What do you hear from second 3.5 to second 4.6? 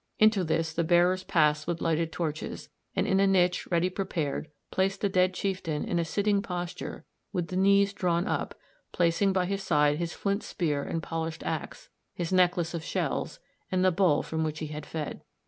ready prepared